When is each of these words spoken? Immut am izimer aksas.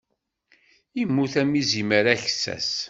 Immut 1.01 1.33
am 1.41 1.51
izimer 1.61 2.05
aksas. 2.15 2.71